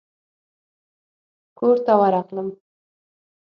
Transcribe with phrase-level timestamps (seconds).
[1.57, 2.47] کورته ورغلم.